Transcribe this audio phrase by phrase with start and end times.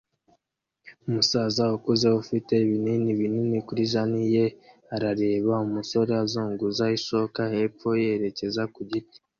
[1.07, 4.45] Umusaza ukuze ufite ibinini binini kuri jans ye
[4.95, 9.17] arareba umusore azunguza ishoka hepfo yerekeza ku giti